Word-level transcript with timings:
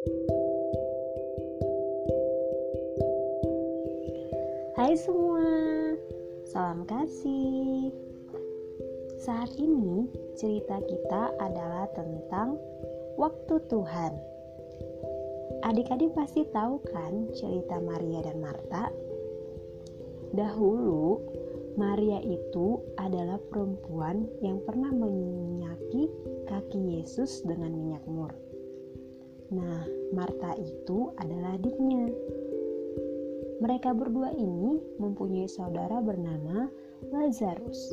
Hai 0.00 0.08
semua, 4.96 5.44
salam 6.48 6.88
kasih. 6.88 7.92
Saat 9.20 9.52
ini 9.60 10.08
cerita 10.40 10.80
kita 10.88 11.36
adalah 11.36 11.84
tentang 11.92 12.56
waktu 13.20 13.60
Tuhan. 13.68 14.16
Adik-adik 15.68 16.16
pasti 16.16 16.48
tahu 16.48 16.80
kan 16.88 17.28
cerita 17.36 17.76
Maria 17.84 18.24
dan 18.24 18.40
Marta? 18.40 18.88
Dahulu, 20.32 21.20
Maria 21.76 22.24
itu 22.24 22.80
adalah 22.96 23.36
perempuan 23.52 24.24
yang 24.40 24.64
pernah 24.64 24.96
menyaki 24.96 26.08
kaki 26.48 27.04
Yesus 27.04 27.44
dengan 27.44 27.76
minyak 27.76 28.00
mur. 28.08 28.32
Nah, 29.50 29.82
Marta 30.14 30.54
itu 30.62 31.10
adalah 31.18 31.58
adiknya. 31.58 32.06
Mereka 33.58 33.98
berdua 33.98 34.30
ini 34.30 34.78
mempunyai 35.02 35.50
saudara 35.50 35.98
bernama 35.98 36.70
Lazarus. 37.10 37.90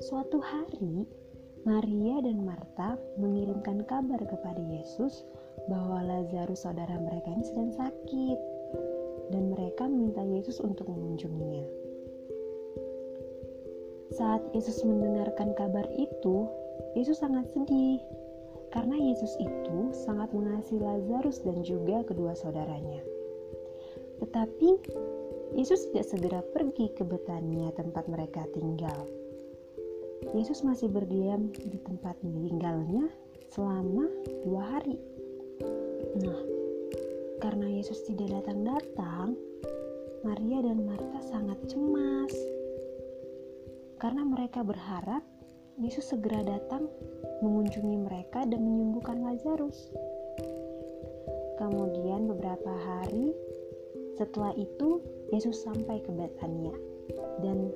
Suatu 0.00 0.40
hari, 0.40 1.04
Maria 1.68 2.24
dan 2.24 2.48
Marta 2.48 2.96
mengirimkan 3.20 3.84
kabar 3.84 4.24
kepada 4.24 4.62
Yesus 4.72 5.28
bahwa 5.68 6.00
Lazarus 6.00 6.64
saudara 6.64 6.96
mereka 6.96 7.28
ini 7.28 7.44
sedang 7.44 7.72
sakit 7.76 8.38
dan 9.28 9.52
mereka 9.52 9.84
meminta 9.84 10.24
Yesus 10.24 10.64
untuk 10.64 10.88
mengunjunginya. 10.88 11.68
Saat 14.16 14.40
Yesus 14.56 14.80
mendengarkan 14.80 15.52
kabar 15.52 15.84
itu, 15.92 16.48
Yesus 16.96 17.20
sangat 17.20 17.52
sedih 17.52 18.00
karena 18.68 18.96
Yesus 18.96 19.32
itu 19.40 19.78
sangat 20.04 20.28
mengasihi 20.36 20.80
Lazarus 20.80 21.40
dan 21.44 21.64
juga 21.64 22.04
kedua 22.04 22.36
saudaranya. 22.36 23.00
Tetapi 24.20 24.70
Yesus 25.56 25.88
tidak 25.88 26.06
segera 26.06 26.40
pergi 26.52 26.92
ke 26.92 27.06
Betania 27.06 27.72
tempat 27.72 28.04
mereka 28.10 28.44
tinggal. 28.52 29.08
Yesus 30.36 30.60
masih 30.66 30.90
berdiam 30.90 31.48
di 31.54 31.78
tempat 31.80 32.18
tinggalnya 32.20 33.08
selama 33.48 34.04
dua 34.44 34.62
hari. 34.76 34.98
Nah, 36.20 36.40
karena 37.38 37.70
Yesus 37.70 38.04
tidak 38.04 38.42
datang-datang, 38.42 39.38
Maria 40.26 40.58
dan 40.60 40.84
Marta 40.84 41.20
sangat 41.22 41.56
cemas. 41.70 42.34
Karena 44.02 44.26
mereka 44.26 44.66
berharap 44.66 45.22
Yesus 45.78 46.10
segera 46.10 46.42
datang 46.42 46.90
mengunjungi 47.38 47.96
mereka 48.02 48.42
dan 48.42 48.66
menyembuhkan 48.66 49.22
Lazarus. 49.22 49.94
Kemudian 51.54 52.26
beberapa 52.26 52.74
hari 52.82 53.30
setelah 54.18 54.50
itu, 54.58 54.98
Yesus 55.30 55.62
sampai 55.62 56.02
ke 56.02 56.10
Betania. 56.10 56.74
Dan 57.38 57.70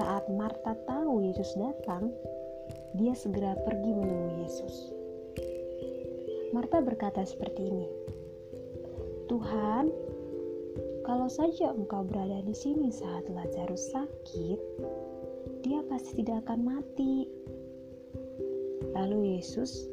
saat 0.00 0.24
Marta 0.32 0.72
tahu 0.88 1.20
Yesus 1.28 1.52
datang, 1.60 2.08
dia 2.96 3.12
segera 3.12 3.52
pergi 3.68 3.92
menemui 3.92 4.40
Yesus. 4.40 4.96
Marta 6.56 6.80
berkata 6.80 7.20
seperti 7.28 7.68
ini, 7.68 7.88
"Tuhan, 9.28 9.92
kalau 11.04 11.28
saja 11.28 11.76
Engkau 11.76 12.08
berada 12.08 12.40
di 12.40 12.56
sini 12.56 12.88
saat 12.88 13.28
Lazarus 13.28 13.92
sakit, 13.92 14.60
dia 15.66 15.82
pasti 15.90 16.22
tidak 16.22 16.46
akan 16.46 16.62
mati." 16.62 17.26
Lalu 18.94 19.36
Yesus 19.36 19.90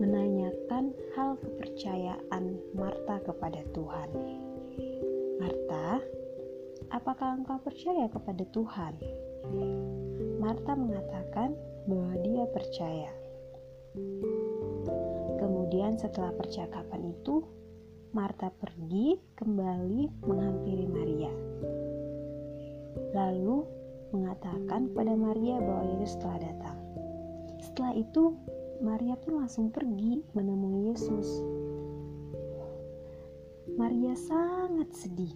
menanyakan 0.00 0.96
hal 1.14 1.36
kepercayaan 1.38 2.58
Marta 2.74 3.20
kepada 3.22 3.60
Tuhan. 3.76 4.08
Marta, 5.38 6.02
apakah 6.90 7.38
engkau 7.38 7.60
percaya 7.62 8.10
kepada 8.10 8.42
Tuhan? 8.50 8.94
Marta 10.42 10.72
mengatakan 10.74 11.54
bahwa 11.86 12.12
dia 12.24 12.44
percaya. 12.50 13.12
Kemudian 15.38 15.94
setelah 16.00 16.32
percakapan 16.34 17.12
itu, 17.14 17.44
Marta 18.14 18.50
pergi 18.50 19.18
kembali 19.38 20.26
menghampiri 20.26 20.86
Maria. 20.86 21.34
Lalu 23.14 23.83
mengatakan 24.14 24.94
kepada 24.94 25.18
Maria 25.18 25.58
bahwa 25.58 25.98
Yesus 25.98 26.22
telah 26.22 26.38
datang. 26.38 26.78
Setelah 27.58 27.92
itu, 27.98 28.38
Maria 28.78 29.18
pun 29.18 29.42
langsung 29.42 29.74
pergi 29.74 30.22
menemui 30.38 30.94
Yesus. 30.94 31.42
Maria 33.74 34.14
sangat 34.14 34.94
sedih. 34.94 35.34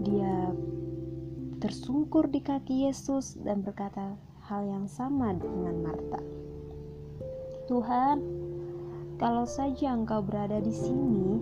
Dia 0.00 0.48
tersungkur 1.60 2.32
di 2.32 2.40
kaki 2.40 2.88
Yesus 2.88 3.36
dan 3.40 3.60
berkata 3.60 4.16
hal 4.48 4.64
yang 4.64 4.88
sama 4.88 5.36
dengan 5.36 5.84
Marta. 5.84 6.20
Tuhan, 7.68 8.20
kalau 9.16 9.48
saja 9.48 9.96
Engkau 9.96 10.20
berada 10.20 10.60
di 10.60 10.72
sini, 10.72 11.40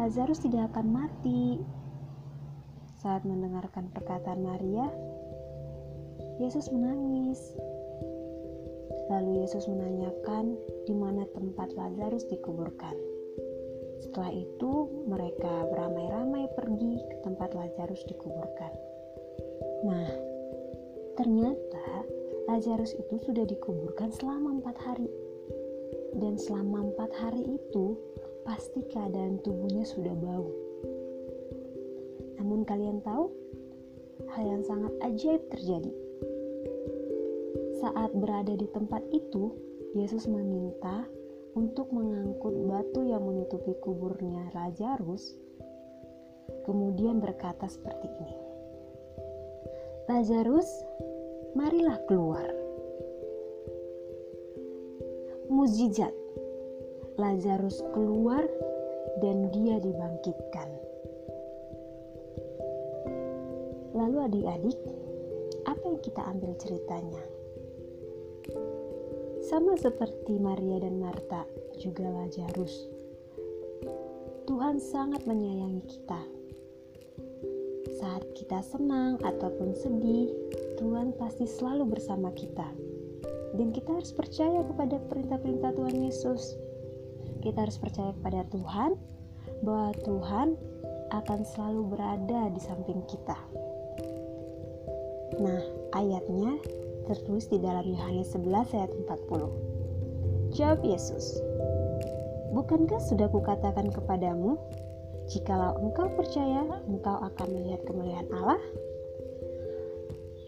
Lazarus 0.00 0.40
tidak 0.40 0.72
akan 0.72 1.04
mati. 1.04 1.60
Saat 3.00 3.28
mendengarkan 3.28 3.92
perkataan 3.92 4.40
Maria, 4.40 4.88
Yesus 6.42 6.66
menangis. 6.74 7.54
Lalu 9.06 9.46
Yesus 9.46 9.70
menanyakan 9.70 10.58
di 10.82 10.90
mana 10.90 11.22
tempat 11.30 11.70
Lazarus 11.78 12.26
dikuburkan. 12.26 12.98
Setelah 14.02 14.34
itu, 14.34 14.72
mereka 15.06 15.70
beramai-ramai 15.70 16.50
pergi 16.58 16.98
ke 17.06 17.16
tempat 17.22 17.54
Lazarus 17.54 18.02
dikuburkan. 18.10 18.72
Nah, 19.86 20.10
ternyata 21.14 22.02
Lazarus 22.50 22.98
itu 22.98 23.14
sudah 23.22 23.46
dikuburkan 23.46 24.10
selama 24.10 24.58
empat 24.58 24.76
hari. 24.82 25.06
Dan 26.18 26.34
selama 26.34 26.90
empat 26.90 27.14
hari 27.14 27.62
itu, 27.62 27.94
pasti 28.42 28.82
keadaan 28.90 29.38
tubuhnya 29.46 29.86
sudah 29.86 30.14
bau. 30.18 30.50
Namun 32.42 32.66
kalian 32.66 32.98
tahu, 33.06 33.30
hal 34.34 34.44
yang 34.50 34.62
sangat 34.66 34.90
ajaib 35.06 35.42
terjadi 35.54 35.94
saat 37.84 38.16
berada 38.16 38.56
di 38.56 38.64
tempat 38.72 39.04
itu, 39.12 39.52
Yesus 39.92 40.24
meminta 40.24 41.04
untuk 41.52 41.92
mengangkut 41.92 42.56
batu 42.64 43.04
yang 43.04 43.28
menutupi 43.28 43.76
kuburnya 43.84 44.48
Lazarus, 44.56 45.36
kemudian 46.64 47.20
berkata 47.20 47.68
seperti 47.68 48.08
ini: 48.08 48.36
"Lazarus, 50.08 50.80
marilah 51.52 52.00
keluar." 52.08 52.48
Mujizat. 55.52 56.16
Lazarus 57.20 57.84
keluar 57.92 58.48
dan 59.20 59.52
dia 59.52 59.76
dibangkitkan. 59.76 60.66
Lalu 63.92 64.16
adik-adik, 64.24 64.80
apa 65.68 65.84
yang 65.84 66.00
kita 66.00 66.22
ambil 66.26 66.50
ceritanya? 66.58 67.33
Sama 69.44 69.76
seperti 69.76 70.40
Maria 70.40 70.80
dan 70.80 70.96
Marta, 70.96 71.44
juga 71.76 72.08
Lazarus. 72.08 72.88
Tuhan 74.48 74.80
sangat 74.80 75.28
menyayangi 75.28 75.84
kita. 75.84 76.20
Saat 78.00 78.24
kita 78.32 78.64
senang 78.64 79.20
ataupun 79.20 79.76
sedih, 79.76 80.32
Tuhan 80.80 81.12
pasti 81.20 81.44
selalu 81.44 81.92
bersama 81.92 82.32
kita. 82.32 82.72
Dan 83.52 83.68
kita 83.68 84.00
harus 84.00 84.16
percaya 84.16 84.64
kepada 84.64 84.96
perintah-perintah 85.12 85.76
Tuhan 85.76 85.96
Yesus. 86.08 86.56
Kita 87.44 87.68
harus 87.68 87.76
percaya 87.76 88.16
kepada 88.16 88.48
Tuhan 88.48 88.96
bahwa 89.60 89.92
Tuhan 90.08 90.56
akan 91.12 91.40
selalu 91.44 91.92
berada 91.92 92.48
di 92.48 92.60
samping 92.64 93.04
kita. 93.04 93.36
Nah, 95.36 95.60
ayatnya 95.92 96.56
tertulis 97.04 97.46
di 97.48 97.60
dalam 97.60 97.84
Yohanes 97.84 98.32
11 98.32 98.76
ayat 98.76 98.90
40. 98.92 100.54
Jawab 100.54 100.80
Yesus, 100.86 101.40
Bukankah 102.54 103.02
sudah 103.02 103.26
kukatakan 103.34 103.90
kepadamu, 103.90 104.54
jikalau 105.26 105.74
engkau 105.82 106.06
percaya, 106.14 106.62
engkau 106.86 107.18
akan 107.18 107.48
melihat 107.50 107.82
kemuliaan 107.82 108.30
Allah? 108.30 108.62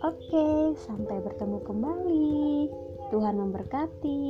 Oke, 0.07 0.79
sampai 0.87 1.19
bertemu 1.19 1.59
kembali. 1.67 2.71
Tuhan 3.11 3.35
memberkati. 3.43 4.23